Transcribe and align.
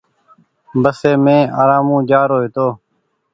بسي 0.81 1.11
مين 1.23 1.41
ارآمون 1.61 2.01
جآرو 2.09 2.37
هيتو۔ 2.43 2.67